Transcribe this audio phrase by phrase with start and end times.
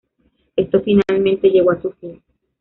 [0.55, 2.23] Esto finalmente llegó a su fin.